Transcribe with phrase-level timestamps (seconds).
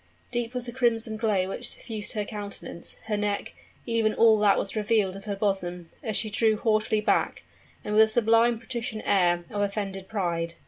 [0.31, 3.53] Deep was the crimson glow which suffused her countenance her neck
[3.85, 7.43] even all that was revealed of her bosom, as she drew haughtily back,
[7.83, 10.55] and with a sublime patrician air of offended pride.